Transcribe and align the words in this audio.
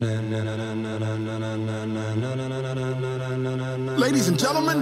Ladies 0.00 0.14
and 4.28 4.38
gentlemen, 4.38 4.78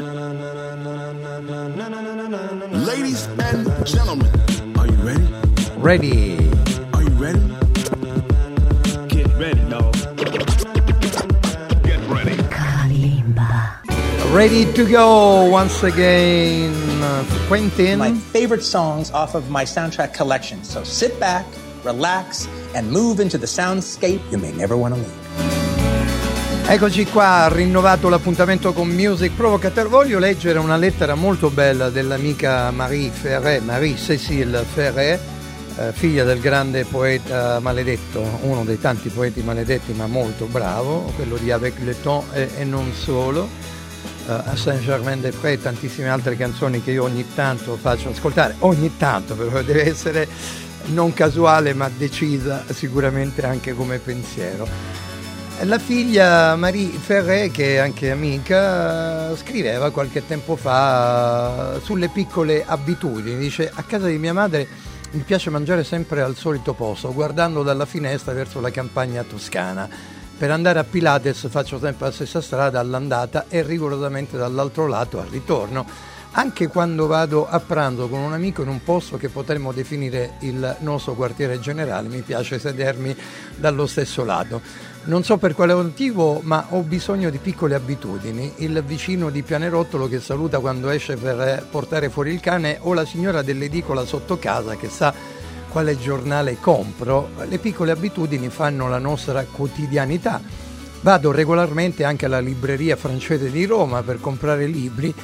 ladies 2.85 3.25
and 3.25 3.87
gentlemen, 3.87 4.29
are 4.77 4.87
you 4.87 4.93
ready? 5.01 5.27
Ready. 5.79 6.51
Are 6.93 7.03
you 7.03 7.09
ready? 7.17 7.41
Get 9.09 9.27
ready, 9.39 9.65
dog. 9.71 9.95
Get 11.83 11.99
ready. 12.11 12.37
Kalimba. 12.53 14.35
Ready 14.35 14.71
to 14.75 14.85
go 14.85 15.49
once 15.49 15.83
again. 15.83 16.75
Quentin. 17.49 17.99
my 17.99 18.13
favorite 18.13 18.63
songs 18.63 19.11
off 19.13 19.35
of 19.35 19.49
my 19.49 19.65
soundtrack 19.65 20.13
collection. 20.13 20.63
So 20.63 20.85
sit 20.85 21.19
back, 21.19 21.47
relax, 21.85 22.47
and 22.75 22.91
move 22.91 23.21
into 23.21 23.39
the 23.39 23.47
soundscape 23.47 24.21
you 24.31 24.39
may 24.39 24.53
never 24.53 24.77
want 24.77 24.95
to 24.95 25.01
leave. 25.01 26.67
Eccoci 26.69 27.05
qua, 27.07 27.49
rinnovato 27.49 28.09
l'appuntamento 28.09 28.73
con 28.73 28.89
Music 28.89 29.33
Provocateur. 29.37 29.89
Voglio 29.89 30.19
leggere 30.19 30.59
una 30.59 30.77
lettera 30.77 31.15
molto 31.15 31.49
bella 31.49 31.91
dell'amica 31.91 32.71
Marie 32.73 33.11
Ferré, 33.11 33.61
Marie 33.61 33.97
Cécile 33.97 34.65
Ferré, 34.65 35.19
eh, 35.77 35.93
figlia 35.93 36.25
del 36.25 36.41
grande 36.41 36.85
poeta 36.85 37.61
maledetto, 37.61 38.41
uno 38.43 38.65
dei 38.65 38.81
tanti 38.81 39.11
poeti 39.11 39.43
maledetti 39.43 39.93
ma 39.93 40.07
molto 40.07 40.47
bravo, 40.47 41.13
quello 41.15 41.37
di 41.37 41.53
Avec 41.53 41.79
le 41.85 42.01
temps 42.01 42.35
e, 42.35 42.49
e 42.59 42.65
non 42.65 42.93
solo. 42.93 43.49
eh, 44.27 44.33
a 44.33 44.57
Saint-Germain-des-Prés 44.57 45.55
e 45.59 45.63
tantissime 45.63 46.09
altre 46.09 46.37
canzoni 46.37 46.83
che 46.83 46.91
io 46.91 47.05
ogni 47.05 47.25
tanto 47.35 47.77
faccio 47.77 48.11
ascoltare, 48.11 48.57
ogni 48.61 48.97
tanto 48.97 49.35
però 49.35 49.63
deve 49.63 49.89
essere 49.89 50.27
non 50.87 51.13
casuale 51.13 51.75
ma 51.75 51.89
decisa 51.89 52.65
sicuramente 52.73 53.45
anche 53.45 53.75
come 53.75 53.99
pensiero. 53.99 54.69
La 55.63 55.79
figlia 55.79 56.55
Marie 56.55 56.91
Ferré, 56.91 57.51
che 57.51 57.77
è 57.77 57.79
anche 57.79 58.11
amica, 58.11 59.35
scriveva 59.37 59.91
qualche 59.91 60.27
tempo 60.27 60.55
fa 60.55 61.81
sulle 61.83 62.09
piccole 62.09 62.63
abitudini. 62.65 63.39
Dice: 63.39 63.71
A 63.73 63.83
casa 63.83 64.07
di 64.07 64.19
mia 64.19 64.35
madre 64.35 64.69
mi 65.13 65.23
piace 65.23 65.49
mangiare 65.49 65.83
sempre 65.83 66.21
al 66.21 66.37
solito 66.37 66.75
posto, 66.75 67.13
guardando 67.15 67.63
dalla 67.63 67.87
finestra 67.87 68.35
verso 68.35 68.61
la 68.61 68.71
campagna 68.71 69.23
toscana. 69.23 69.89
Per 70.39 70.51
andare 70.51 70.79
a 70.79 70.85
Pilates 70.85 71.47
faccio 71.49 71.79
sempre 71.79 72.09
la 72.09 72.13
stessa 72.13 72.43
strada 72.43 72.79
all'andata 72.79 73.47
e 73.49 73.63
rigorosamente 73.63 74.37
dall'altro 74.37 74.87
lato 74.87 75.19
al 75.19 75.29
ritorno. 75.29 75.87
Anche 76.33 76.69
quando 76.69 77.07
vado 77.07 77.49
a 77.49 77.61
pranzo 77.61 78.09
con 78.09 78.21
un 78.21 78.33
amico 78.33 78.63
in 78.63 78.69
un 78.69 78.83
posto 78.83 79.17
che 79.17 79.31
potremmo 79.31 79.73
definire 79.73 80.35
il 80.41 80.77
nostro 80.81 81.15
quartiere 81.15 81.59
generale, 81.61 82.09
mi 82.09 82.21
piace 82.21 82.59
sedermi 82.59 83.17
dallo 83.57 83.87
stesso 83.87 84.23
lato. 84.23 84.61
Non 85.05 85.23
so 85.23 85.37
per 85.39 85.55
quale 85.55 85.73
motivo, 85.73 86.41
ma 86.43 86.67
ho 86.71 86.83
bisogno 86.83 87.31
di 87.31 87.39
piccole 87.39 87.75
abitudini. 87.75 88.55
Il 88.57 88.83
vicino 88.85 89.31
di 89.31 89.43
Pianerottolo 89.43 90.09
che 90.09 90.21
saluta 90.21 90.59
quando 90.59 90.91
esce 90.91 91.17
per 91.17 91.41
eh, 91.41 91.65
portare 91.71 92.11
fuori 92.11 92.33
il 92.33 92.41
cane 92.41 92.79
o 92.81 92.93
la 92.93 93.05
signora 93.05 93.43
dell'edicola 93.43 94.05
sotto 94.05 94.37
casa 94.37 94.77
che 94.77 94.89
sa 94.89 95.15
quale 95.69 95.97
giornale 95.99 96.59
compro. 96.59 97.31
Le 97.49 97.59
piccole 97.59 97.93
abitudini 97.93 98.49
fanno 98.49 98.89
la 98.89 98.99
nostra 98.99 99.45
quotidianità. 99.45 100.41
Vado 101.03 101.31
regolarmente 101.31 102.03
anche 102.03 102.27
alla 102.27 102.41
libreria 102.41 102.97
francese 102.97 103.51
di 103.51 103.65
Roma 103.65 104.03
per 104.03 104.21
comprare 104.21 104.67
libri 104.67 105.15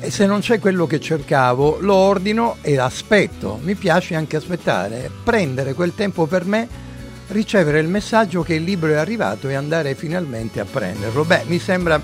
e 0.00 0.10
se 0.10 0.26
non 0.26 0.40
c'è 0.40 0.58
quello 0.58 0.86
che 0.86 1.00
cercavo 1.00 1.78
lo 1.80 1.94
ordino 1.94 2.56
e 2.60 2.78
aspetto. 2.78 3.58
Mi 3.62 3.74
piace 3.74 4.14
anche 4.14 4.36
aspettare, 4.36 5.10
prendere 5.22 5.74
quel 5.74 5.94
tempo 5.94 6.26
per 6.26 6.44
me 6.44 6.86
ricevere 7.28 7.80
il 7.80 7.88
messaggio 7.88 8.42
che 8.42 8.54
il 8.54 8.62
libro 8.62 8.90
è 8.90 8.96
arrivato 8.96 9.48
e 9.48 9.54
andare 9.54 9.94
finalmente 9.94 10.60
a 10.60 10.64
prenderlo. 10.64 11.24
Beh, 11.24 11.44
mi 11.46 11.58
sembra 11.58 12.00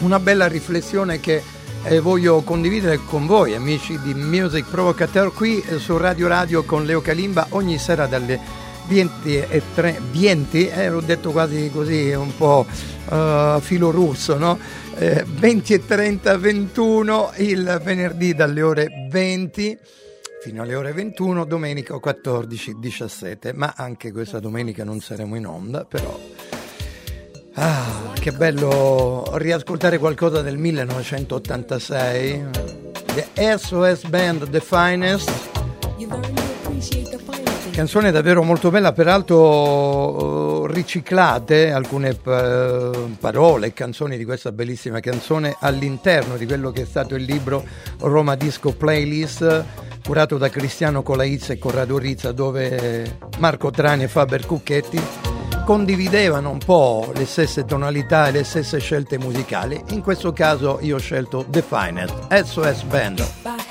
una 0.00 0.18
bella 0.18 0.46
riflessione 0.46 1.20
che 1.20 1.42
eh, 1.84 2.00
voglio 2.00 2.42
condividere 2.42 3.00
con 3.06 3.26
voi, 3.26 3.54
amici 3.54 3.98
di 4.00 4.12
Music 4.12 4.66
Provocateur, 4.68 5.32
qui 5.32 5.62
eh, 5.62 5.78
su 5.78 5.96
Radio 5.96 6.28
Radio 6.28 6.64
con 6.64 6.84
Leo 6.84 7.00
Calimba 7.00 7.46
ogni 7.50 7.78
sera 7.78 8.06
dalle 8.06 8.68
20 8.90 9.36
e 9.36 9.62
3, 9.72 10.00
20, 10.10 10.66
eh, 10.66 10.88
l'ho 10.88 11.00
detto 11.00 11.30
quasi 11.30 11.70
così 11.72 12.10
un 12.10 12.36
po' 12.36 12.66
uh, 13.08 13.60
filo 13.60 13.92
russo, 13.92 14.36
no? 14.36 14.58
Eh, 14.96 15.24
20 15.24 15.74
e 15.74 15.86
30, 15.86 16.36
21 16.36 17.30
il 17.36 17.80
venerdì 17.84 18.34
dalle 18.34 18.62
ore 18.62 18.88
20 19.08 19.78
fino 20.42 20.62
alle 20.62 20.74
ore 20.74 20.92
21, 20.92 21.44
domenica 21.44 21.96
14, 21.98 22.78
17, 22.80 23.52
ma 23.52 23.74
anche 23.76 24.10
questa 24.10 24.40
domenica 24.40 24.82
non 24.82 24.98
saremo 24.98 25.36
in 25.36 25.46
onda, 25.46 25.84
però... 25.84 26.18
Ah, 27.54 28.12
che 28.14 28.32
bello 28.32 29.36
riascoltare 29.36 29.98
qualcosa 29.98 30.40
del 30.42 30.56
1986, 30.56 32.44
The 33.14 33.56
SOS 33.56 34.06
Band 34.06 34.48
The 34.50 34.60
Finest, 34.60 35.50
canzone 37.80 38.10
davvero 38.10 38.42
molto 38.42 38.70
bella, 38.70 38.92
peraltro 38.92 40.66
eh, 40.68 40.72
riciclate 40.74 41.72
alcune 41.72 42.10
eh, 42.10 42.90
parole 43.18 43.68
e 43.68 43.72
canzoni 43.72 44.18
di 44.18 44.26
questa 44.26 44.52
bellissima 44.52 45.00
canzone 45.00 45.56
all'interno 45.58 46.36
di 46.36 46.44
quello 46.44 46.72
che 46.72 46.82
è 46.82 46.84
stato 46.84 47.14
il 47.14 47.22
libro 47.22 47.64
Roma 48.00 48.34
Disco 48.34 48.74
Playlist 48.74 49.64
curato 50.04 50.36
da 50.36 50.50
Cristiano 50.50 51.02
Colaizza 51.02 51.54
e 51.54 51.58
Corrado 51.58 51.96
Rizza 51.96 52.32
dove 52.32 53.16
Marco 53.38 53.70
Trani 53.70 54.02
e 54.02 54.08
Faber 54.08 54.44
Cucchetti 54.44 55.00
condividevano 55.64 56.50
un 56.50 56.58
po' 56.58 57.10
le 57.14 57.24
stesse 57.24 57.64
tonalità 57.64 58.28
e 58.28 58.32
le 58.32 58.44
stesse 58.44 58.78
scelte 58.78 59.16
musicali. 59.16 59.82
In 59.92 60.02
questo 60.02 60.34
caso 60.34 60.80
io 60.82 60.96
ho 60.96 61.00
scelto 61.00 61.46
The 61.48 61.62
Finest, 61.62 62.30
SOS 62.30 62.82
Band. 62.82 63.69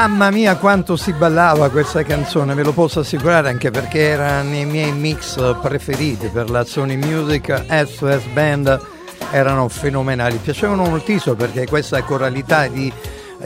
Mamma 0.00 0.30
mia 0.30 0.56
quanto 0.56 0.96
si 0.96 1.12
ballava 1.12 1.68
questa 1.68 2.02
canzone, 2.04 2.54
ve 2.54 2.62
lo 2.62 2.72
posso 2.72 3.00
assicurare 3.00 3.50
anche 3.50 3.70
perché 3.70 3.98
era 3.98 4.40
nei 4.40 4.64
miei 4.64 4.92
mix 4.92 5.58
preferiti 5.60 6.28
per 6.28 6.48
la 6.48 6.64
Sony 6.64 6.96
Music 6.96 7.66
SOS 7.68 8.24
Band 8.32 8.80
erano 9.30 9.68
fenomenali, 9.68 10.38
piacevano 10.38 10.84
moltissimo 10.84 11.34
perché 11.34 11.66
questa 11.66 12.02
coralità 12.02 12.66
di, 12.66 12.90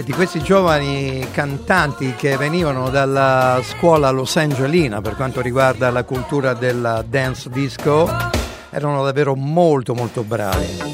di 0.04 0.12
questi 0.12 0.40
giovani 0.44 1.26
cantanti 1.32 2.14
che 2.14 2.36
venivano 2.36 2.88
dalla 2.88 3.60
scuola 3.60 4.10
Los 4.10 4.36
Angelina 4.36 5.00
per 5.00 5.16
quanto 5.16 5.40
riguarda 5.40 5.90
la 5.90 6.04
cultura 6.04 6.54
della 6.54 7.04
dance 7.04 7.50
disco 7.50 8.08
erano 8.70 9.02
davvero 9.02 9.34
molto 9.34 9.92
molto 9.92 10.22
bravi. 10.22 10.93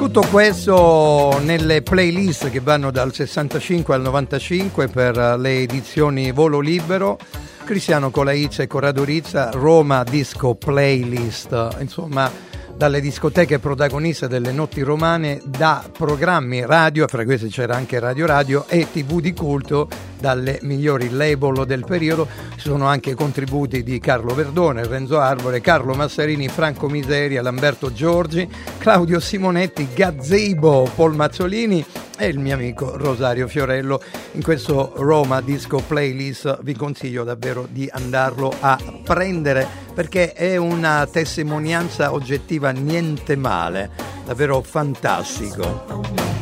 Tutto 0.00 0.26
questo 0.30 1.38
nelle 1.42 1.82
playlist 1.82 2.48
che 2.48 2.60
vanno 2.60 2.90
dal 2.90 3.12
65 3.12 3.94
al 3.94 4.00
95 4.00 4.88
per 4.88 5.14
le 5.38 5.58
edizioni 5.58 6.32
Volo 6.32 6.58
Libero, 6.58 7.18
Cristiano 7.64 8.10
Colaizza 8.10 8.62
e 8.62 8.66
Corrado 8.66 9.04
Rizza, 9.04 9.50
Roma 9.50 10.02
Disco 10.02 10.54
Playlist, 10.54 11.76
insomma 11.80 12.32
dalle 12.74 13.02
discoteche 13.02 13.58
protagoniste 13.58 14.26
delle 14.26 14.52
notti 14.52 14.80
romane, 14.80 15.38
da 15.44 15.84
programmi 15.92 16.64
radio, 16.64 17.06
fra 17.06 17.22
questi 17.24 17.48
c'era 17.48 17.76
anche 17.76 17.98
Radio 17.98 18.24
Radio 18.24 18.64
e 18.68 18.86
TV 18.90 19.20
di 19.20 19.34
culto, 19.34 19.86
dalle 20.20 20.58
migliori 20.62 21.10
label 21.10 21.64
del 21.66 21.84
periodo. 21.84 22.28
Ci 22.54 22.68
sono 22.68 22.86
anche 22.86 23.14
contributi 23.14 23.82
di 23.82 23.98
Carlo 23.98 24.34
Verdone, 24.34 24.86
Renzo 24.86 25.18
Arbore, 25.18 25.60
Carlo 25.60 25.94
Massarini, 25.94 26.48
Franco 26.48 26.88
Miseria, 26.88 27.42
Lamberto 27.42 27.92
Giorgi, 27.92 28.48
Claudio 28.78 29.18
Simonetti, 29.18 29.88
Gazebo, 29.94 30.88
Paul 30.94 31.14
Mazzolini 31.14 31.84
e 32.18 32.26
il 32.26 32.38
mio 32.38 32.54
amico 32.54 32.96
Rosario 32.96 33.48
Fiorello. 33.48 34.00
In 34.32 34.42
questo 34.42 34.92
Roma 34.96 35.40
Disco 35.40 35.82
Playlist 35.84 36.58
vi 36.62 36.74
consiglio 36.74 37.24
davvero 37.24 37.66
di 37.70 37.88
andarlo 37.90 38.52
a 38.60 38.78
prendere 39.02 39.66
perché 39.94 40.32
è 40.32 40.56
una 40.56 41.08
testimonianza 41.10 42.12
oggettiva 42.12 42.70
niente 42.70 43.36
male, 43.36 43.90
davvero 44.24 44.60
fantastico. 44.60 46.39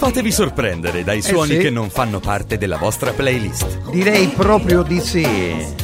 Fatevi 0.00 0.32
sorprendere 0.32 1.04
dai 1.04 1.20
suoni 1.20 1.52
Eh 1.52 1.56
sì. 1.56 1.60
che 1.60 1.68
non 1.70 1.90
fanno 1.90 2.20
parte 2.20 2.56
della 2.56 2.78
vostra 2.78 3.12
playlist. 3.12 3.90
Direi 3.90 4.28
proprio 4.28 4.80
di 4.80 4.98
sì. 4.98 5.76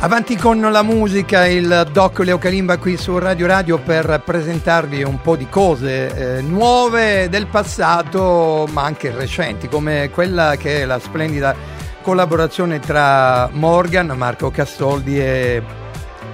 Avanti 0.00 0.34
con 0.34 0.60
la 0.60 0.82
musica, 0.82 1.46
il 1.46 1.88
doc 1.92 2.18
Leo 2.18 2.38
Calimba 2.38 2.76
qui 2.76 2.96
su 2.96 3.16
Radio 3.18 3.46
Radio 3.46 3.78
per 3.78 4.20
presentarvi 4.24 5.04
un 5.04 5.20
po' 5.20 5.36
di 5.36 5.48
cose 5.48 6.38
eh, 6.38 6.42
nuove 6.42 7.28
del 7.28 7.46
passato 7.46 8.68
ma 8.72 8.82
anche 8.82 9.12
recenti 9.12 9.68
come 9.68 10.10
quella 10.12 10.56
che 10.56 10.82
è 10.82 10.84
la 10.84 10.98
splendida 10.98 11.54
collaborazione 12.02 12.80
tra 12.80 13.48
Morgan, 13.52 14.08
Marco 14.16 14.50
Castoldi 14.50 15.20
e 15.20 15.62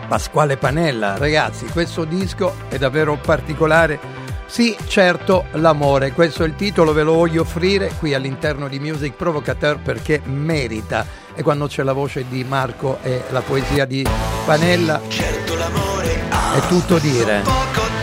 Pasquale 0.07 0.57
Panella. 0.57 1.17
Ragazzi, 1.17 1.67
questo 1.67 2.05
disco 2.05 2.55
è 2.69 2.79
davvero 2.79 3.17
particolare. 3.17 3.99
Sì, 4.47 4.77
certo, 4.87 5.47
l'amore, 5.53 6.13
questo 6.13 6.45
è 6.45 6.47
il 6.47 6.55
titolo, 6.55 6.93
ve 6.93 7.03
lo 7.03 7.15
voglio 7.15 7.43
offrire 7.43 7.91
qui 7.99 8.15
all'interno 8.15 8.69
di 8.69 8.79
Music 8.79 9.15
Provocateur 9.15 9.79
perché 9.79 10.21
merita. 10.25 11.07
E 11.35 11.43
quando 11.43 11.67
c'è 11.67 11.83
la 11.83 11.93
voce 11.93 12.27
di 12.29 12.45
Marco 12.45 12.99
e 13.03 13.23
la 13.31 13.41
poesia 13.41 13.85
di 13.85 14.07
Panella, 14.45 15.01
Certo 15.09 15.57
l'amore 15.57 16.21
ha 16.31 16.55
è 16.55 16.61
tutto 16.69 16.99
dire. 16.99 17.94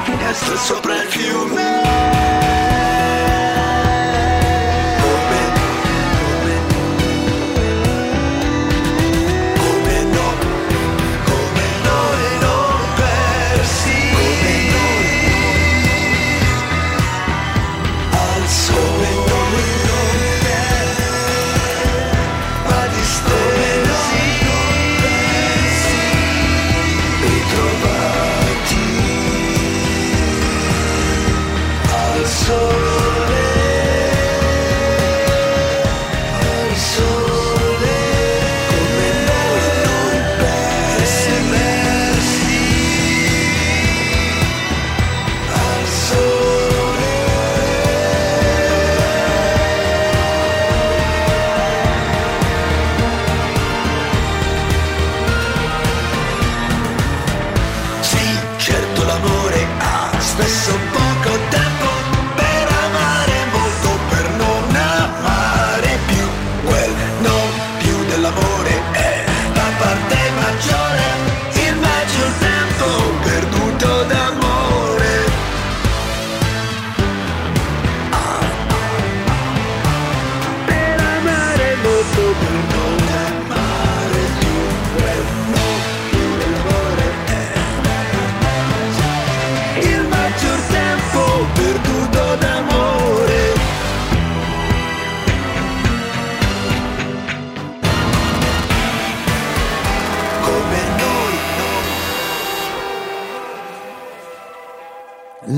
Agitata 0.00 0.04
da 0.04 0.04
una 0.04 0.04
finestra 0.04 0.56
sopra 0.56 1.02
il 1.02 1.08
fiume. 1.08 2.39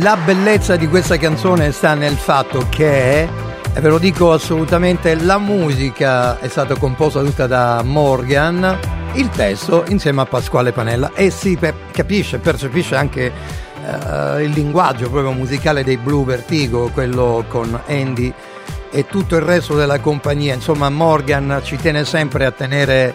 La 0.02 0.16
bellezza 0.16 0.74
di 0.74 0.88
questa 0.88 1.16
canzone 1.16 1.70
sta 1.70 1.94
nel 1.94 2.16
fatto 2.16 2.66
che, 2.68 3.22
e 3.22 3.80
ve 3.80 3.88
lo 3.88 3.98
dico 3.98 4.32
assolutamente, 4.32 5.14
la 5.14 5.38
musica 5.38 6.40
è 6.40 6.48
stata 6.48 6.74
composta 6.76 7.22
tutta 7.22 7.46
da 7.46 7.82
Morgan, 7.84 8.80
il 9.12 9.28
testo 9.28 9.84
insieme 9.86 10.22
a 10.22 10.24
Pasquale 10.24 10.72
Panella 10.72 11.12
e 11.14 11.30
si 11.30 11.56
capisce, 11.92 12.38
percepisce 12.38 12.96
anche 12.96 13.26
eh, 13.26 14.42
il 14.42 14.50
linguaggio 14.50 15.08
proprio 15.08 15.30
musicale 15.30 15.84
dei 15.84 15.98
Blue 15.98 16.24
Vertigo, 16.24 16.90
quello 16.92 17.44
con 17.46 17.80
Andy 17.86 18.34
e 18.90 19.06
tutto 19.06 19.36
il 19.36 19.42
resto 19.42 19.76
della 19.76 20.00
compagnia. 20.00 20.52
Insomma, 20.52 20.90
Morgan 20.90 21.60
ci 21.62 21.76
tiene 21.76 22.04
sempre 22.04 22.44
a 22.44 22.50
tenere 22.50 23.14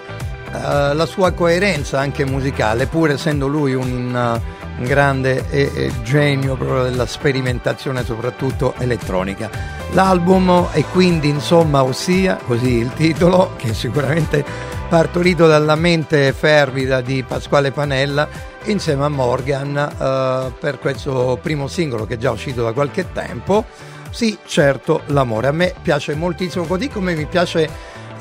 eh, 0.53 0.93
la 0.93 1.05
sua 1.05 1.31
coerenza 1.31 1.99
anche 1.99 2.25
musicale, 2.25 2.87
pur 2.87 3.09
essendo 3.11 3.47
lui 3.47 3.73
un, 3.73 4.39
uh, 4.41 4.66
un 4.77 4.83
grande 4.85 5.45
e, 5.49 5.71
e 5.73 5.91
genio 6.03 6.55
proprio 6.55 6.83
della 6.83 7.05
sperimentazione, 7.05 8.03
soprattutto 8.03 8.73
elettronica. 8.77 9.49
L'album 9.91 10.69
è 10.71 10.83
quindi, 10.91 11.29
insomma, 11.29 11.83
ossia, 11.83 12.37
così 12.45 12.75
il 12.75 12.93
titolo, 12.93 13.53
che 13.57 13.69
è 13.69 13.73
sicuramente 13.73 14.43
partorito 14.87 15.47
dalla 15.47 15.75
mente 15.75 16.31
fervida 16.31 17.01
di 17.01 17.23
Pasquale 17.27 17.71
Panella 17.71 18.27
insieme 18.65 19.03
a 19.03 19.09
Morgan 19.09 19.75
eh, 19.77 20.53
per 20.57 20.79
questo 20.79 21.37
primo 21.41 21.67
singolo 21.67 22.05
che 22.05 22.13
è 22.13 22.17
già 22.17 22.31
uscito 22.31 22.63
da 22.63 22.71
qualche 22.71 23.11
tempo. 23.11 23.65
Sì, 24.09 24.37
certo, 24.45 25.01
l'amore. 25.07 25.47
A 25.47 25.51
me 25.51 25.73
piace 25.81 26.15
moltissimo, 26.15 26.65
così 26.65 26.89
come 26.89 27.13
mi 27.15 27.25
piace 27.25 27.69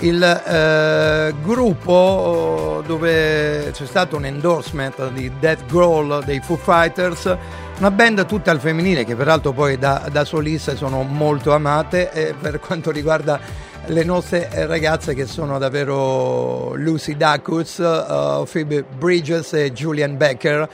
il 0.01 0.23
eh, 0.23 1.35
gruppo 1.43 2.83
dove 2.87 3.71
c'è 3.73 3.87
stato 3.87 4.17
un 4.17 4.27
endorsement 4.27 5.11
di 5.11 5.31
Death 5.39 5.67
Growl 5.67 6.23
dei 6.25 6.41
Foo 6.41 6.57
Fighters, 6.57 7.35
una 7.79 7.91
band 7.91 8.27
tutta 8.27 8.51
al 8.51 8.61
femminile 8.61 9.05
che 9.05 9.15
peraltro 9.15 9.53
poi 9.53 9.79
da, 9.79 10.09
da 10.11 10.25
soliste 10.25 10.77
sono 10.77 11.03
molto 11.03 11.53
amate 11.53 12.11
e 12.13 12.35
per 12.39 12.61
quanto 12.65 12.91
riguarda 12.91 13.41
le 13.87 14.05
nostre 14.05 14.49
ragazze 14.67 15.15
che 15.15 15.27
sono 15.27 15.59
davvero 15.59 16.75
Lucy 16.75 17.17
Dacus, 17.17 17.79
uh, 17.79 18.45
Phoebe 18.51 18.83
Bridges 18.83 19.53
e 19.53 19.73
Julian 19.73 20.17
Becker. 20.17 20.69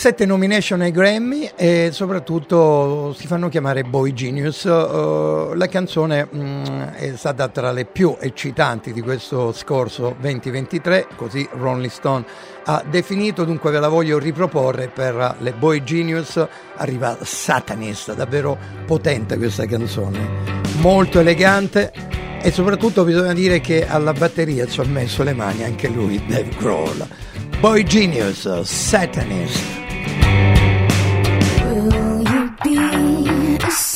Sette 0.00 0.24
nomination 0.24 0.80
ai 0.80 0.92
Grammy 0.92 1.50
e 1.54 1.90
soprattutto 1.92 3.12
si 3.12 3.26
fanno 3.26 3.50
chiamare 3.50 3.82
Boy 3.82 4.14
Genius. 4.14 4.62
Uh, 4.64 5.52
la 5.52 5.68
canzone 5.68 6.24
mh, 6.24 6.92
è 6.94 7.16
stata 7.16 7.48
tra 7.48 7.70
le 7.70 7.84
più 7.84 8.16
eccitanti 8.18 8.94
di 8.94 9.02
questo 9.02 9.52
scorso 9.52 10.16
2023, 10.18 11.06
così 11.16 11.46
Rolling 11.52 11.90
Stone 11.90 12.24
ha 12.64 12.82
definito, 12.88 13.44
dunque 13.44 13.70
ve 13.70 13.78
la 13.78 13.88
voglio 13.88 14.18
riproporre 14.18 14.88
per 14.88 15.36
le 15.38 15.52
Boy 15.52 15.84
Genius. 15.84 16.42
Arriva 16.76 17.18
Satanist, 17.20 18.14
davvero 18.14 18.56
potente 18.86 19.36
questa 19.36 19.66
canzone, 19.66 20.18
molto 20.80 21.20
elegante 21.20 21.92
e 22.40 22.50
soprattutto 22.50 23.04
bisogna 23.04 23.34
dire 23.34 23.60
che 23.60 23.86
alla 23.86 24.14
batteria 24.14 24.66
ci 24.66 24.80
ha 24.80 24.84
messo 24.84 25.22
le 25.22 25.34
mani 25.34 25.62
anche 25.62 25.88
lui, 25.88 26.24
Dave 26.26 26.48
Grohl. 26.56 27.06
Boy 27.60 27.82
Genius, 27.82 28.62
Satanist. 28.62 29.79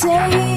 say 0.04 0.53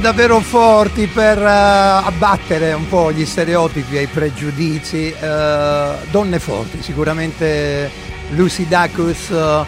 davvero 0.00 0.40
forti 0.40 1.06
per 1.08 1.38
eh, 1.38 1.44
abbattere 1.46 2.72
un 2.72 2.88
po' 2.88 3.12
gli 3.12 3.26
stereotipi 3.26 3.98
e 3.98 4.02
i 4.02 4.06
pregiudizi. 4.06 5.12
eh, 5.12 5.92
donne 6.10 6.38
forti, 6.38 6.82
sicuramente 6.82 7.90
Lucy 8.30 8.66
Dacus, 8.66 9.30
eh, 9.30 9.64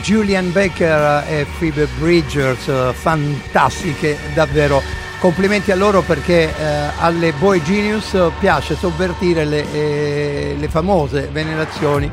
Julian 0.00 0.50
Baker 0.52 1.24
e 1.28 1.46
Phoebe 1.58 1.86
Bridgers, 1.98 2.94
fantastiche 2.94 4.16
davvero. 4.32 4.82
Complimenti 5.20 5.70
a 5.70 5.76
loro 5.76 6.02
perché 6.02 6.52
alle 6.98 7.32
Boy 7.32 7.62
Genius 7.62 8.16
piace 8.40 8.76
sovvertire 8.76 9.44
le, 9.44 9.72
eh, 9.72 10.56
le 10.58 10.68
famose 10.68 11.28
venerazioni 11.32 12.10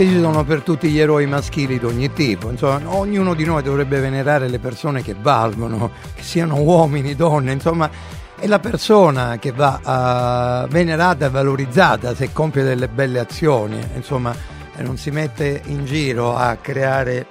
che 0.00 0.06
ci 0.06 0.18
sono 0.18 0.44
per 0.44 0.62
tutti 0.62 0.88
gli 0.88 0.98
eroi 0.98 1.26
maschili 1.26 1.78
di 1.78 1.84
ogni 1.84 2.10
tipo. 2.14 2.48
Insomma, 2.48 2.80
ognuno 2.96 3.34
di 3.34 3.44
noi 3.44 3.62
dovrebbe 3.62 4.00
venerare 4.00 4.48
le 4.48 4.58
persone 4.58 5.02
che 5.02 5.14
valgono, 5.20 5.90
che 6.14 6.22
siano 6.22 6.56
uomini, 6.62 7.14
donne, 7.14 7.52
insomma, 7.52 7.90
è 8.38 8.46
la 8.46 8.58
persona 8.60 9.36
che 9.38 9.52
va 9.52 10.64
eh, 10.64 10.68
venerata 10.70 11.26
e 11.26 11.28
valorizzata 11.28 12.14
se 12.14 12.32
compie 12.32 12.62
delle 12.62 12.88
belle 12.88 13.18
azioni, 13.18 13.78
insomma, 13.94 14.34
e 14.74 14.82
non 14.82 14.96
si 14.96 15.10
mette 15.10 15.60
in 15.66 15.84
giro 15.84 16.34
a 16.34 16.56
creare 16.56 17.26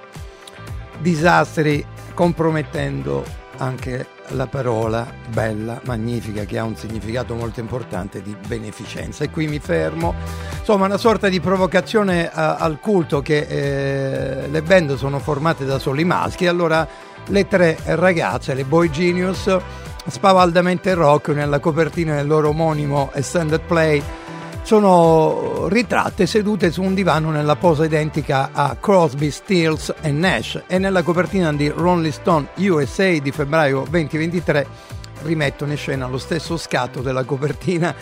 disastri 1.00 1.84
compromettendo 2.14 3.24
anche 3.56 4.06
la 4.30 4.46
parola 4.46 5.06
bella, 5.28 5.80
magnifica, 5.84 6.44
che 6.44 6.58
ha 6.58 6.64
un 6.64 6.76
significato 6.76 7.34
molto 7.34 7.60
importante 7.60 8.22
di 8.22 8.34
beneficenza. 8.46 9.24
E 9.24 9.30
qui 9.30 9.46
mi 9.46 9.58
fermo. 9.58 10.14
Insomma, 10.58 10.86
una 10.86 10.98
sorta 10.98 11.28
di 11.28 11.40
provocazione 11.40 12.26
eh, 12.26 12.30
al 12.34 12.78
culto 12.80 13.22
che 13.22 13.46
eh, 13.48 14.48
le 14.48 14.62
band 14.62 14.94
sono 14.96 15.18
formate 15.18 15.64
da 15.64 15.78
soli 15.78 16.04
maschi. 16.04 16.46
Allora 16.46 16.86
le 17.26 17.46
tre 17.46 17.78
ragazze, 17.84 18.54
le 18.54 18.64
Boy 18.64 18.90
Genius, 18.90 19.56
spavaldamente 20.06 20.94
rock 20.94 21.28
nella 21.28 21.58
copertina 21.58 22.16
del 22.16 22.26
loro 22.26 22.48
omonimo 22.48 23.10
Extended 23.12 23.60
Play 23.60 24.02
sono 24.70 25.66
ritratte 25.66 26.26
sedute 26.26 26.70
su 26.70 26.80
un 26.80 26.94
divano 26.94 27.32
nella 27.32 27.56
posa 27.56 27.84
identica 27.84 28.50
a 28.52 28.76
Crosby, 28.78 29.28
Stills 29.32 29.92
e 30.00 30.12
Nash 30.12 30.62
e 30.68 30.78
nella 30.78 31.02
copertina 31.02 31.52
di 31.52 31.68
Rolling 31.68 32.12
Stone 32.12 32.50
USA 32.58 33.18
di 33.18 33.32
febbraio 33.32 33.84
2023 33.90 34.66
rimettono 35.22 35.72
in 35.72 35.76
scena 35.76 36.06
lo 36.06 36.18
stesso 36.18 36.56
scatto 36.56 37.00
della 37.00 37.24
copertina 37.24 37.92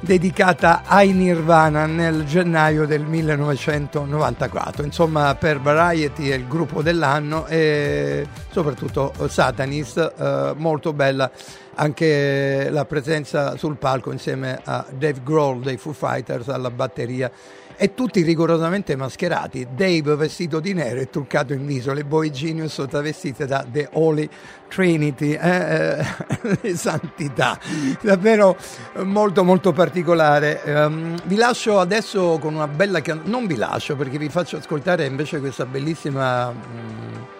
dedicata 0.00 0.84
ai 0.86 1.12
Nirvana 1.12 1.84
nel 1.84 2.24
gennaio 2.24 2.86
del 2.86 3.02
1994. 3.02 4.82
Insomma, 4.82 5.34
per 5.34 5.60
Variety 5.60 6.30
è 6.30 6.36
il 6.36 6.48
gruppo 6.48 6.80
dell'anno 6.80 7.44
e 7.48 8.26
soprattutto 8.50 9.12
Satanist, 9.28 10.14
eh, 10.18 10.54
molto 10.56 10.94
bella 10.94 11.30
anche 11.76 12.68
la 12.70 12.84
presenza 12.84 13.56
sul 13.56 13.76
palco 13.76 14.12
insieme 14.12 14.60
a 14.64 14.84
Dave 14.90 15.20
Grohl 15.22 15.60
dei 15.60 15.76
Foo 15.76 15.92
Fighters 15.92 16.48
alla 16.48 16.70
batteria 16.70 17.30
e 17.76 17.94
tutti 17.94 18.22
rigorosamente 18.22 18.96
mascherati. 18.96 19.66
Dave 19.74 20.14
vestito 20.16 20.60
di 20.60 20.72
nero 20.74 21.00
e 21.00 21.10
truccato 21.10 21.52
in 21.52 21.66
viso, 21.66 21.92
le 21.92 22.04
Boy 22.04 22.30
Genius 22.30 22.82
travestite 22.88 23.46
da 23.46 23.64
The 23.68 23.88
Holy 23.92 24.28
Trinity, 24.68 25.32
eh, 25.32 25.98
eh, 25.98 26.58
le 26.60 26.76
santità, 26.76 27.58
davvero 28.00 28.56
molto 29.02 29.44
molto 29.44 29.72
particolare. 29.72 30.62
Ehm, 30.64 31.16
vi 31.24 31.36
lascio 31.36 31.78
adesso 31.78 32.38
con 32.40 32.54
una 32.54 32.68
bella 32.68 33.00
canzone, 33.00 33.30
non 33.30 33.46
vi 33.46 33.56
lascio 33.56 33.96
perché 33.96 34.18
vi 34.18 34.28
faccio 34.28 34.56
ascoltare 34.56 35.06
invece 35.06 35.40
questa 35.40 35.66
bellissima 35.66 36.50
mm, 36.50 37.33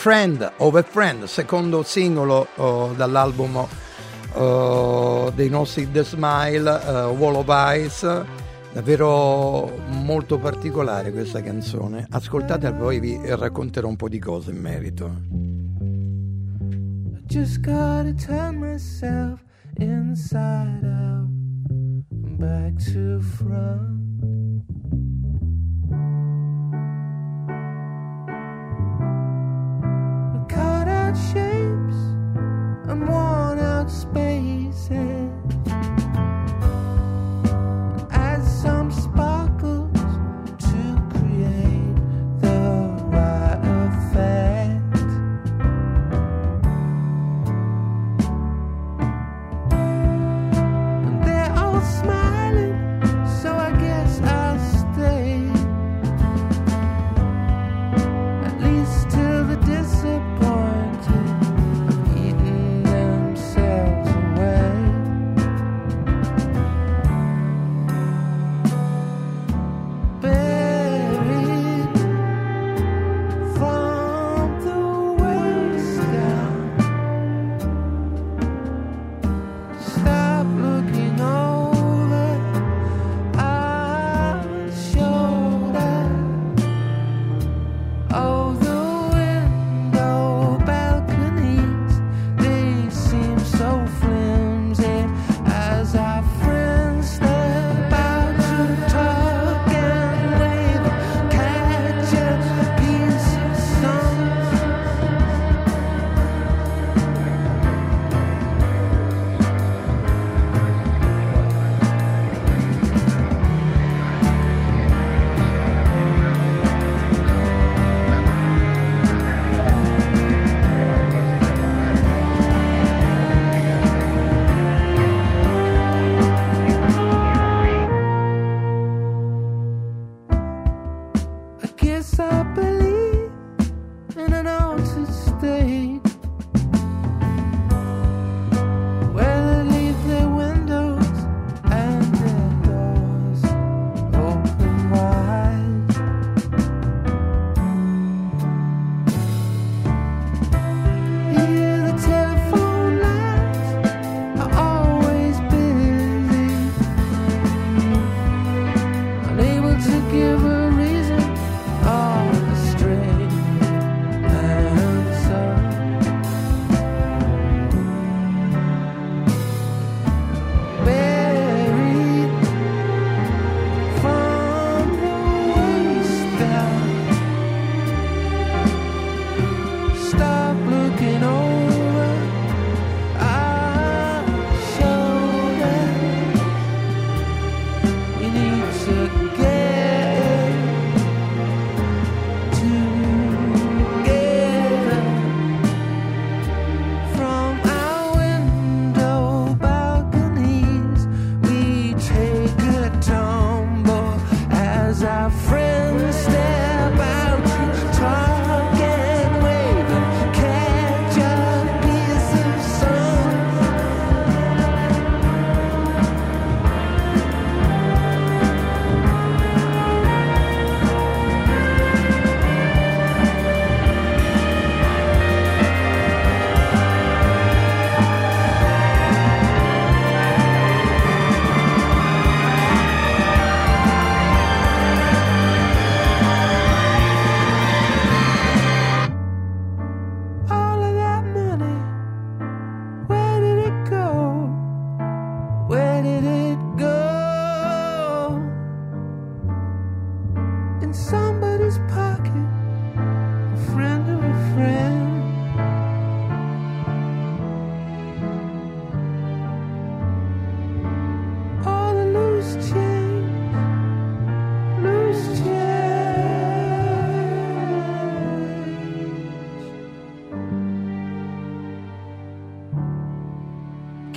Friend 0.00 0.52
of 0.56 0.76
a 0.76 0.82
Friend, 0.82 1.24
secondo 1.24 1.82
singolo 1.82 2.46
oh, 2.56 2.94
dall'album 2.94 3.66
oh, 4.32 5.30
dei 5.34 5.50
nostri 5.50 5.90
The 5.90 6.02
Smile, 6.04 6.80
eh, 6.82 7.04
Wall 7.04 7.34
of 7.34 7.46
Ice. 7.76 8.24
Davvero 8.72 9.70
molto 9.88 10.38
particolare 10.38 11.12
questa 11.12 11.42
canzone. 11.42 12.06
Ascoltatela 12.08 12.74
poi 12.74 12.98
vi 12.98 13.20
racconterò 13.22 13.88
un 13.88 13.96
po' 13.96 14.08
di 14.08 14.18
cose 14.18 14.52
in 14.52 14.58
merito. 14.58 15.20
Just 17.26 17.60
gotta 17.60 18.14
turn 18.14 18.56
myself 18.56 19.44
inside 19.76 20.80
out, 20.82 21.28
back 22.38 22.82
to 22.90 23.20
front. 23.20 23.99
Shapes 31.16 31.98
and 32.88 33.08
worn 33.08 33.58
out 33.58 33.90
spaces. 33.90 34.39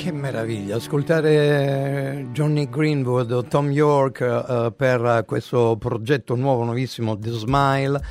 Che 0.04 0.12
meraviglia, 0.12 0.76
ascoltare 0.76 2.28
Johnny 2.34 2.68
Greenwood 2.68 3.32
o 3.32 3.44
Tom 3.44 3.72
York 3.72 4.20
eh, 4.20 4.74
per 4.76 5.24
questo 5.26 5.78
progetto 5.80 6.36
nuovo, 6.36 6.66
nuovissimo, 6.66 7.18
The 7.18 7.32
Smile, 7.32 8.02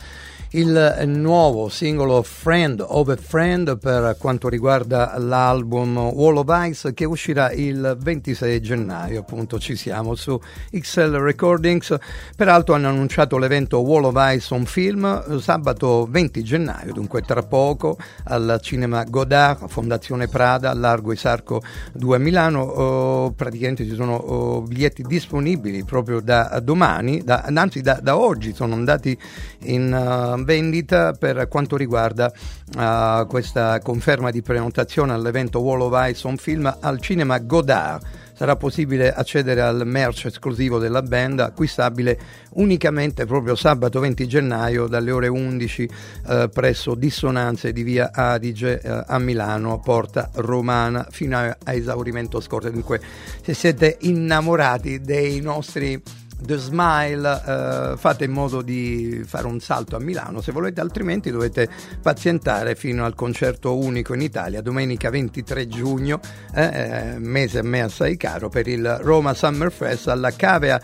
il 0.54 1.04
nuovo 1.06 1.70
singolo 1.70 2.22
Friend 2.22 2.84
of 2.86 3.08
a 3.08 3.16
Friend 3.16 3.78
per 3.78 4.16
quanto 4.18 4.50
riguarda 4.50 5.14
l'album 5.16 5.96
Wall 5.96 6.36
of 6.36 6.68
Ice 6.68 6.92
che 6.92 7.06
uscirà 7.06 7.52
il 7.52 7.96
26 7.98 8.60
gennaio, 8.60 9.20
appunto 9.20 9.58
ci 9.58 9.76
siamo 9.76 10.14
su 10.14 10.38
XL 10.70 11.16
Recordings, 11.16 11.96
peraltro 12.36 12.74
hanno 12.74 12.88
annunciato 12.88 13.38
l'evento 13.38 13.78
Wall 13.78 14.04
of 14.04 14.34
Ice 14.34 14.52
on 14.52 14.66
Film 14.66 15.38
sabato 15.40 16.06
20 16.10 16.42
gennaio, 16.42 16.92
dunque 16.92 17.22
tra 17.22 17.42
poco 17.42 17.96
al 18.24 18.58
cinema 18.60 19.04
Godard, 19.04 19.68
Fondazione 19.68 20.28
Prada, 20.28 20.74
Largo 20.74 21.12
Isarco 21.12 21.62
2 21.94 22.16
a 22.16 22.18
Milano, 22.18 22.60
oh, 22.60 23.30
praticamente 23.30 23.86
ci 23.86 23.94
sono 23.94 24.16
oh, 24.16 24.60
biglietti 24.60 25.02
disponibili 25.02 25.82
proprio 25.84 26.20
da 26.20 26.60
domani, 26.62 27.22
da, 27.24 27.44
anzi 27.54 27.80
da, 27.80 28.00
da 28.02 28.18
oggi 28.18 28.52
sono 28.52 28.74
andati 28.74 29.18
in 29.60 29.92
uh, 29.92 30.40
vendita 30.44 31.12
per 31.12 31.48
quanto 31.48 31.76
riguarda 31.76 32.32
uh, 32.76 33.26
questa 33.26 33.80
conferma 33.80 34.30
di 34.30 34.42
prenotazione 34.42 35.12
all'evento 35.12 35.60
Wall 35.60 35.80
of 35.80 36.08
Ice 36.08 36.26
on 36.26 36.36
Film 36.36 36.76
al 36.80 37.00
cinema 37.00 37.38
Godard. 37.38 38.20
Sarà 38.34 38.56
possibile 38.56 39.12
accedere 39.12 39.60
al 39.60 39.82
merch 39.84 40.24
esclusivo 40.24 40.78
della 40.78 41.02
band, 41.02 41.40
acquistabile 41.40 42.18
unicamente 42.54 43.24
proprio 43.24 43.54
sabato 43.54 44.00
20 44.00 44.26
gennaio 44.26 44.88
dalle 44.88 45.10
ore 45.12 45.28
11 45.28 45.90
eh, 46.26 46.50
presso 46.52 46.94
Dissonanze 46.94 47.72
di 47.72 47.82
via 47.82 48.10
Adige 48.12 48.80
eh, 48.80 49.04
a 49.06 49.18
Milano, 49.18 49.80
Porta 49.80 50.30
Romana, 50.34 51.06
fino 51.10 51.38
a, 51.38 51.56
a 51.62 51.72
esaurimento 51.72 52.40
scorso. 52.40 52.70
Dunque, 52.70 53.00
se 53.42 53.54
siete 53.54 53.98
innamorati 54.00 55.00
dei 55.00 55.40
nostri 55.40 56.02
The 56.42 56.56
Smile, 56.56 57.42
eh, 57.46 57.96
fate 57.96 58.24
in 58.24 58.32
modo 58.32 58.62
di 58.62 59.22
fare 59.24 59.46
un 59.46 59.60
salto 59.60 59.96
a 59.96 60.00
Milano 60.00 60.40
se 60.40 60.52
volete, 60.52 60.80
altrimenti 60.80 61.30
dovete 61.30 61.68
pazientare 62.00 62.74
fino 62.74 63.04
al 63.04 63.14
concerto 63.14 63.76
unico 63.76 64.14
in 64.14 64.20
Italia, 64.20 64.60
domenica 64.60 65.08
23 65.10 65.68
giugno, 65.68 66.20
eh, 66.54 66.62
eh, 66.62 67.18
mese 67.18 67.60
a 67.60 67.62
me 67.62 67.82
assai 67.82 68.16
caro, 68.16 68.48
per 68.48 68.66
il 68.66 68.98
Roma 69.00 69.34
Summer 69.34 69.70
Fest 69.70 70.08
alla 70.08 70.30
Cavea. 70.32 70.80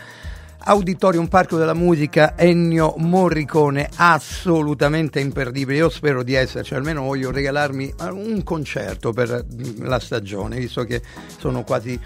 Auditorium 0.61 1.27
Parco 1.27 1.57
della 1.57 1.73
Musica 1.73 2.37
Ennio 2.37 2.93
Morricone 2.97 3.89
assolutamente 3.95 5.21
imperdibile 5.21 5.77
io 5.77 5.89
spero 5.89 6.21
di 6.21 6.33
esserci 6.33 6.75
almeno 6.75 7.03
voglio 7.03 7.31
regalarmi 7.31 7.93
un 8.11 8.43
concerto 8.43 9.13
per 9.13 9.45
la 9.77 9.99
stagione 9.99 10.57
visto 10.57 10.83
che 10.83 11.01
sono 11.37 11.63
quasi 11.63 11.97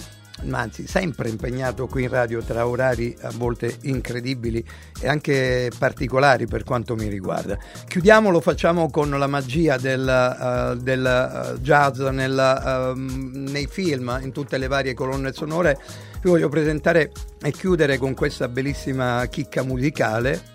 anzi 0.51 0.87
sempre 0.87 1.29
impegnato 1.29 1.87
qui 1.87 2.03
in 2.03 2.09
radio 2.09 2.41
tra 2.41 2.67
orari 2.67 3.15
a 3.21 3.31
volte 3.35 3.77
incredibili 3.81 4.63
e 4.99 5.07
anche 5.07 5.71
particolari 5.77 6.45
per 6.47 6.63
quanto 6.63 6.95
mi 6.95 7.07
riguarda. 7.07 7.57
Chiudiamo, 7.87 8.29
lo 8.29 8.41
facciamo 8.41 8.89
con 8.89 9.09
la 9.09 9.27
magia 9.27 9.77
del, 9.77 10.75
uh, 10.75 10.75
del 10.81 11.53
uh, 11.55 11.59
jazz 11.59 11.99
nel, 11.99 12.93
uh, 12.95 12.97
nei 13.49 13.67
film, 13.67 14.19
in 14.21 14.31
tutte 14.31 14.57
le 14.57 14.67
varie 14.67 14.93
colonne 14.93 15.33
sonore. 15.33 15.79
Vi 16.21 16.29
voglio 16.29 16.49
presentare 16.49 17.11
e 17.41 17.51
chiudere 17.51 17.97
con 17.97 18.13
questa 18.13 18.47
bellissima 18.47 19.25
chicca 19.27 19.63
musicale, 19.63 20.52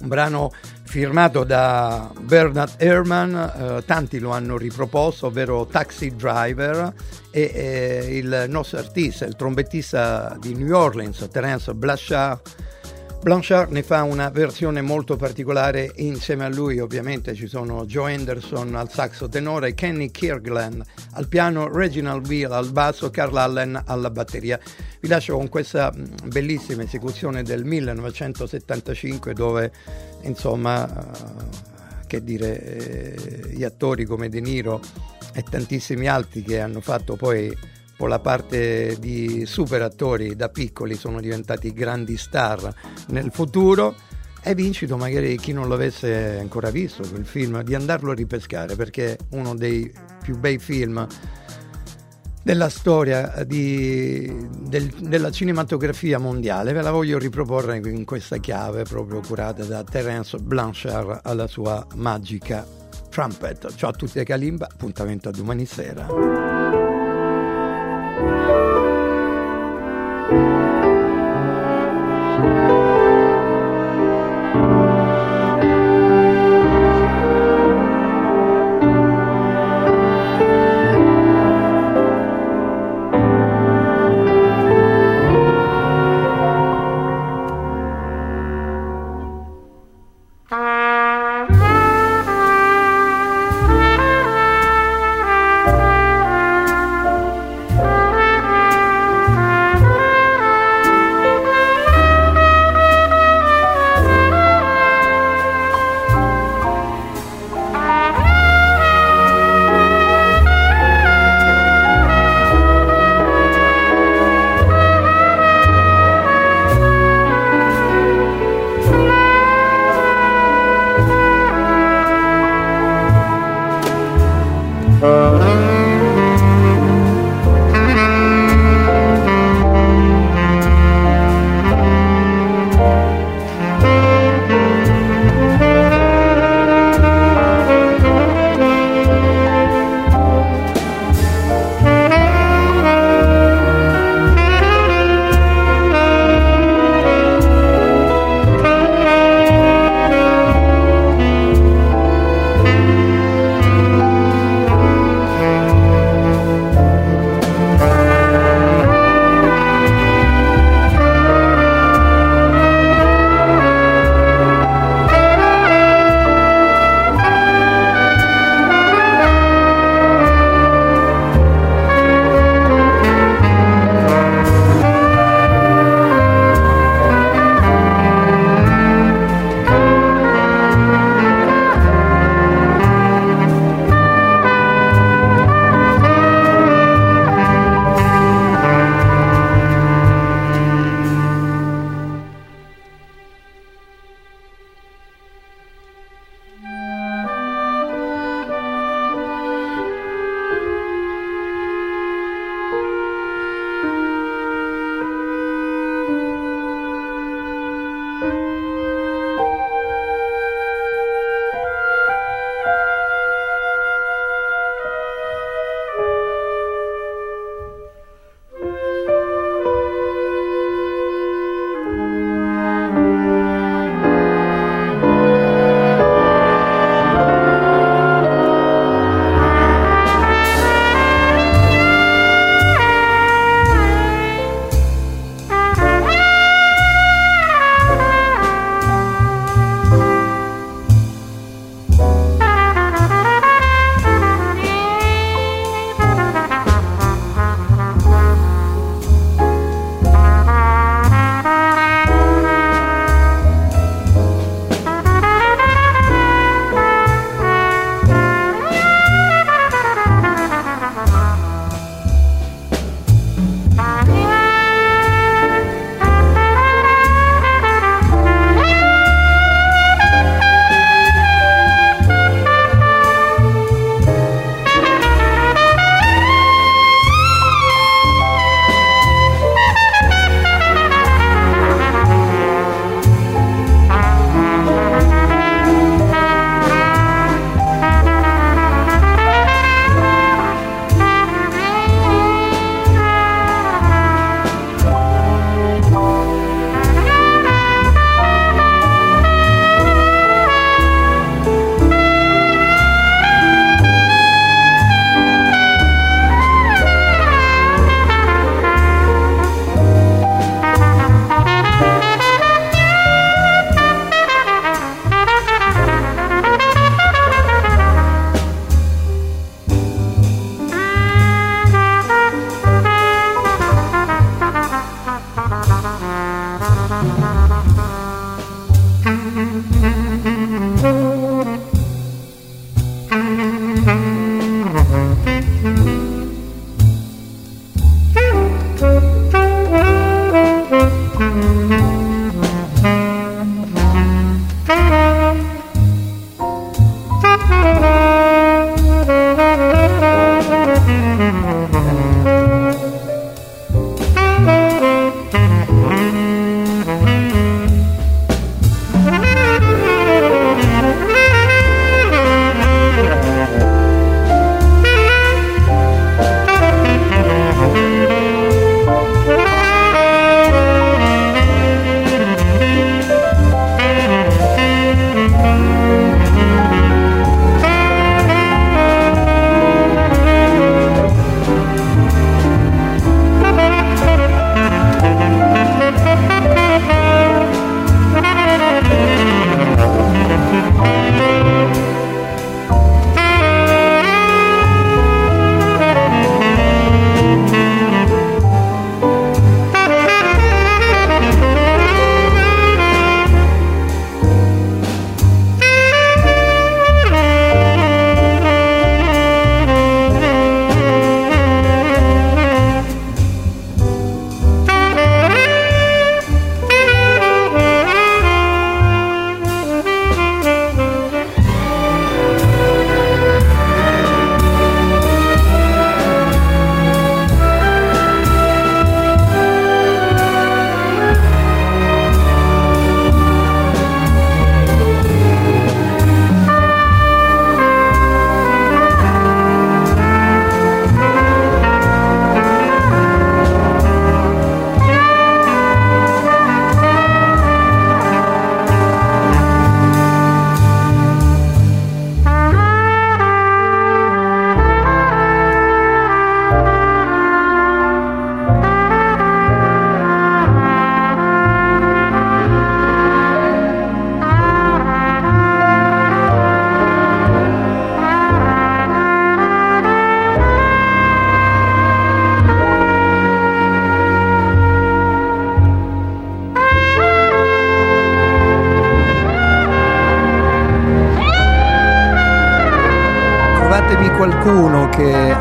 un 0.00 0.08
brano 0.08 0.52
firmato 0.82 1.44
da 1.44 2.10
Bernard 2.20 2.74
Herrmann, 2.78 3.34
eh, 3.34 3.82
tanti 3.84 4.18
lo 4.18 4.30
hanno 4.30 4.56
riproposto, 4.56 5.26
ovvero 5.26 5.66
Taxi 5.66 6.14
Driver, 6.16 6.92
e 7.30 7.50
eh, 7.54 8.16
il 8.16 8.46
nostro 8.48 8.78
artista, 8.78 9.26
il 9.26 9.36
trombettista 9.36 10.36
di 10.40 10.54
New 10.54 10.74
Orleans, 10.74 11.28
Terence 11.30 11.74
Blanchard, 11.74 12.40
Blanchard 13.20 13.72
ne 13.72 13.82
fa 13.82 14.04
una 14.04 14.30
versione 14.30 14.80
molto 14.80 15.16
particolare, 15.16 15.90
insieme 15.96 16.44
a 16.44 16.48
lui 16.48 16.78
ovviamente 16.78 17.34
ci 17.34 17.48
sono 17.48 17.84
Joe 17.84 18.14
Anderson 18.14 18.76
al 18.76 18.90
saxo 18.90 19.28
tenore, 19.28 19.74
Kenny 19.74 20.10
Kirkland 20.10 20.82
al 21.12 21.26
piano, 21.26 21.68
Reginald 21.68 22.26
Beale 22.26 22.54
al 22.54 22.70
basso, 22.70 23.10
Carl 23.10 23.36
Allen 23.36 23.82
alla 23.86 24.10
batteria. 24.10 24.58
Vi 25.00 25.08
lascio 25.08 25.36
con 25.36 25.48
questa 25.48 25.92
mh, 25.92 26.28
bellissima 26.28 26.84
esecuzione 26.84 27.42
del 27.42 27.64
1975 27.64 29.34
dove 29.34 29.72
insomma, 30.22 30.88
eh, 30.88 32.06
che 32.06 32.22
dire, 32.22 32.62
eh, 32.62 33.48
gli 33.50 33.64
attori 33.64 34.04
come 34.04 34.28
De 34.28 34.40
Niro 34.40 34.80
e 35.34 35.42
tantissimi 35.42 36.06
altri 36.06 36.42
che 36.42 36.60
hanno 36.60 36.80
fatto 36.80 37.16
poi 37.16 37.54
con 37.98 38.08
la 38.08 38.20
parte 38.20 38.96
di 39.00 39.44
super 39.44 39.82
attori 39.82 40.36
da 40.36 40.48
piccoli 40.48 40.94
sono 40.94 41.20
diventati 41.20 41.72
grandi 41.72 42.16
star 42.16 42.72
nel 43.08 43.30
futuro 43.32 43.94
è 44.40 44.54
vincito 44.54 44.96
magari 44.96 45.36
chi 45.36 45.52
non 45.52 45.68
l'avesse 45.68 46.38
ancora 46.38 46.70
visto 46.70 47.02
quel 47.08 47.26
film 47.26 47.60
di 47.62 47.74
andarlo 47.74 48.12
a 48.12 48.14
ripescare 48.14 48.76
perché 48.76 49.16
è 49.16 49.16
uno 49.30 49.54
dei 49.56 49.92
più 50.22 50.38
bei 50.38 50.58
film 50.58 51.06
della 52.42 52.68
storia 52.70 53.44
di, 53.44 54.32
del- 54.60 54.94
della 55.00 55.30
cinematografia 55.30 56.18
mondiale. 56.18 56.72
Ve 56.72 56.80
la 56.80 56.90
voglio 56.90 57.18
riproporre 57.18 57.76
in 57.76 58.06
questa 58.06 58.38
chiave 58.38 58.84
proprio 58.84 59.20
curata 59.20 59.64
da 59.64 59.84
Terence 59.84 60.38
Blanchard 60.38 61.20
alla 61.24 61.46
sua 61.46 61.86
magica 61.96 62.66
trumpet. 63.10 63.74
Ciao 63.74 63.90
a 63.90 63.92
tutti 63.92 64.16
da 64.16 64.24
Kalimba 64.24 64.66
appuntamento 64.70 65.28
a 65.28 65.32
domani 65.32 65.66
sera 65.66 66.87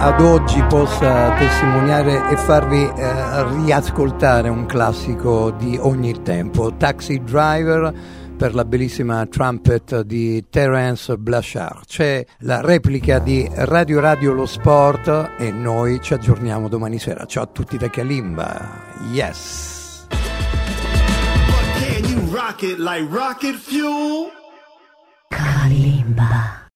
Ad 0.07 0.21
oggi 0.21 0.63
possa 0.69 1.33
testimoniare 1.33 2.29
e 2.29 2.37
farvi 2.37 2.81
eh, 2.81 3.63
riascoltare 3.65 4.47
un 4.47 4.65
classico 4.65 5.51
di 5.51 5.77
ogni 5.81 6.21
tempo. 6.21 6.73
Taxi 6.77 7.21
Driver 7.25 7.93
per 8.37 8.55
la 8.55 8.63
bellissima 8.63 9.25
trumpet 9.25 10.03
di 10.03 10.45
Terence 10.49 11.17
Blanchard. 11.17 11.85
C'è 11.85 12.25
la 12.39 12.61
replica 12.61 13.19
di 13.19 13.49
Radio 13.53 13.99
Radio 13.99 14.31
Lo 14.31 14.45
Sport 14.45 15.33
e 15.37 15.51
noi 15.51 15.99
ci 16.01 16.13
aggiorniamo 16.13 16.69
domani 16.69 16.99
sera. 16.99 17.25
Ciao 17.25 17.43
a 17.43 17.47
tutti 17.47 17.77
da 17.77 17.89
Kalimba. 17.89 18.85
Yes. 19.11 20.07
Can 20.07 22.05
you 22.05 22.21
rock 22.31 22.63
it 22.63 22.77
like 22.77 23.05
rocket 23.09 23.55
fuel? 23.55 24.31